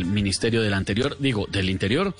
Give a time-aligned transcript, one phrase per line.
[0.00, 2.14] del Ministerio del Anterior, digo, del Interior,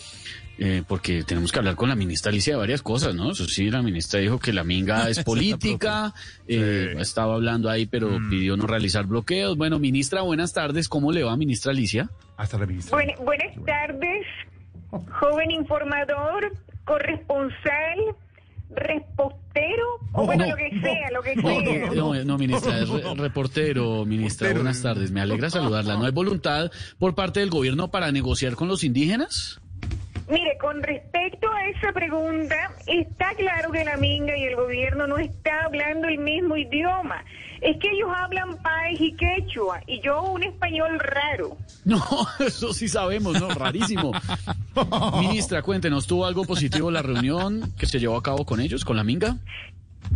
[0.59, 3.31] eh, porque tenemos que hablar con la ministra Alicia de varias cosas, ¿no?
[3.33, 6.13] Eso sí, la ministra dijo que la minga es política,
[6.47, 9.57] eh, estaba hablando ahí, pero pidió no realizar bloqueos.
[9.57, 10.89] Bueno, ministra, buenas tardes.
[10.89, 12.11] ¿Cómo le va, ministra Alicia?
[12.37, 12.97] Hasta la ministra.
[12.97, 14.27] Buen- buenas tardes,
[14.91, 16.53] joven informador,
[16.85, 17.99] corresponsal,
[19.77, 21.95] repostero, o bueno, no, lo que sea, lo que sea.
[21.95, 24.65] no, no, no, ministra, es re- reportero, ministra, Reportero.
[24.65, 25.11] buenas tardes.
[25.11, 25.97] Me alegra saludarla.
[25.97, 29.61] ¿No hay voluntad por parte del gobierno para negociar con los indígenas?
[30.31, 32.55] Mire, con respecto a esa pregunta,
[32.87, 37.25] está claro que la Minga y el gobierno no está hablando el mismo idioma.
[37.61, 41.57] Es que ellos hablan país y quechua, y yo un español raro.
[41.85, 42.01] No,
[42.39, 43.49] eso sí sabemos, ¿no?
[43.49, 44.13] Rarísimo.
[45.21, 48.97] Ministra, cuéntenos, ¿tuvo algo positivo la reunión que se llevó a cabo con ellos, con
[48.97, 49.37] la minga?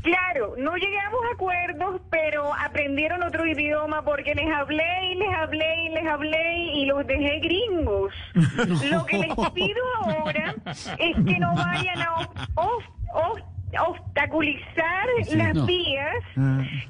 [0.03, 5.85] Claro, no llegamos a acuerdos, pero aprendieron otro idioma porque les hablé y les hablé
[5.85, 8.13] y les hablé y los dejé gringos.
[8.91, 10.55] Lo que les pido ahora
[10.99, 13.45] es que no vayan a ob- ob- ob-
[13.87, 15.67] obstaculizar las no.
[15.67, 16.15] vías,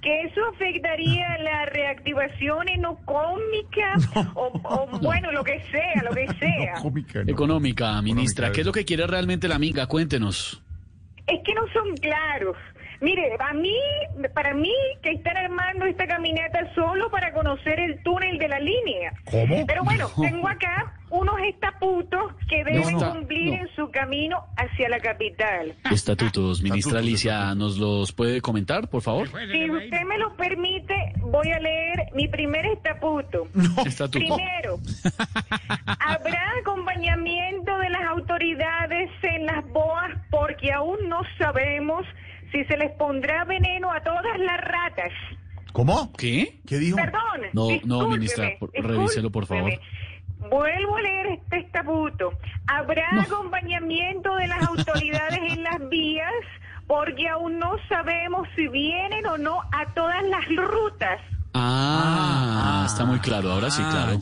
[0.02, 3.94] que eso afectaría la reactivación económica
[4.34, 6.74] o, o, bueno, lo que sea, lo que sea.
[6.82, 7.30] Cómica, ¿no?
[7.30, 8.52] Económica, ministra.
[8.52, 9.86] ¿Qué es lo que quiere realmente la minga?
[9.86, 10.62] Cuéntenos.
[11.26, 12.56] Es que no son claros.
[13.00, 13.77] Mire, a mí,
[14.34, 19.12] para mí, que están armando esta caminata solo para conocer el túnel de la línea.
[19.25, 19.67] ¿Cómo?
[19.67, 23.61] Pero bueno, tengo acá unos estaputos que deben cumplir no.
[23.61, 25.75] en su camino hacia la capital.
[25.91, 29.28] Estatutos, ministra Estatutos, Alicia, ¿nos los puede comentar, por favor?
[29.28, 33.47] Si usted me lo permite, voy a leer mi primer estatuto.
[33.87, 34.19] Estatuto.
[34.19, 34.78] Primero,
[36.00, 42.05] habrá acompañamiento de las autoridades en las boas porque aún no sabemos
[42.55, 45.10] si se les pondrá veneno a todas las ratas.
[45.72, 46.12] ¿Cómo?
[46.16, 46.60] ¿Qué?
[46.66, 46.97] ¿Qué dijo?
[46.97, 47.20] Perdón.
[47.52, 49.72] No, no, ministra, por- revíselo, por favor.
[50.50, 52.30] Vuelvo a leer este estatuto.
[52.69, 56.32] Habrá acompañamiento de las autoridades en las vías
[56.86, 61.19] porque aún no sabemos si vienen o no a todas las rutas.
[61.54, 64.19] Ah, está muy claro, ahora sí, claro.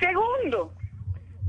[0.00, 0.72] Segundo,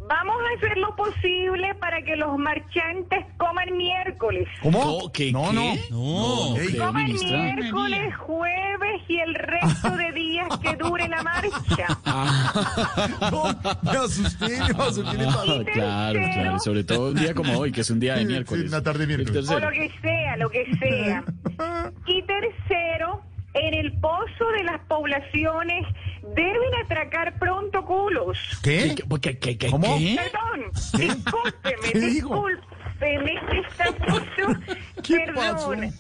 [0.09, 4.47] vamos a hacer lo posible para que los marchantes coman miércoles.
[4.62, 5.00] ¿Cómo?
[5.00, 5.80] Co- ¿qué, no, qué?
[5.92, 6.50] no.
[6.50, 7.38] No, creo, Coman ministra.
[7.53, 11.88] miércoles, jueves y el resto de días que dure la marcha.
[13.31, 13.44] no,
[13.84, 15.18] me asusté, me asusté.
[15.28, 18.64] Ah, claro, claro, sobre todo un día como hoy, que es un día de miércoles.
[18.64, 19.50] sí, una tarde de miércoles.
[19.50, 21.24] O lo que sea, lo que sea.
[22.08, 23.22] Y tercero,
[23.53, 25.86] en el pozo de las poblaciones
[26.35, 28.38] deben atracar pronto culos.
[28.63, 28.95] ¿Qué?
[28.95, 29.97] ¿Qué, qué, qué, qué, ¿Cómo?
[29.97, 30.17] qué?
[30.17, 30.72] Perdón,
[31.07, 33.34] discúlpeme, ¿Qué discúlpeme,
[33.69, 34.59] está puso,
[35.03, 35.69] ¿Qué pasó?
[35.69, 35.94] perdón.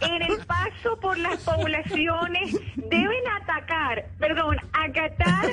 [0.00, 5.46] En el paso por las poblaciones deben atacar, perdón, acatar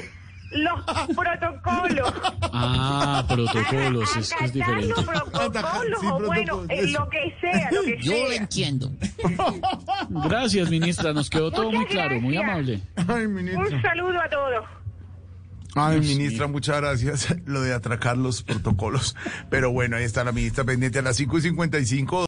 [0.52, 0.84] los
[1.16, 2.14] protocolos.
[2.53, 4.88] Ah, protocolos, es es diferente.
[4.88, 7.00] los protocolos, Sí, o bueno, eh, eso.
[7.00, 8.36] lo que sea, lo que Yo lo sea.
[8.36, 8.92] entiendo.
[10.09, 12.52] Gracias, ministra, nos quedó todo Muchas muy claro, muy gracias.
[12.52, 12.82] amable.
[13.14, 14.66] Ay, Un saludo a todos.
[15.74, 17.36] Ay, ministra, muchas gracias.
[17.46, 19.16] Lo de atracar los protocolos.
[19.50, 22.20] Pero bueno, ahí está la ministra pendiente a las 5 y 55.